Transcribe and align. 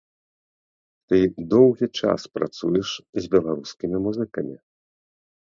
Ты 1.11 1.19
доўгі 1.53 1.87
час 1.99 2.21
працуеш 2.39 2.87
с 3.25 3.31
беларускімі 3.35 3.97
музыкамі. 4.09 4.55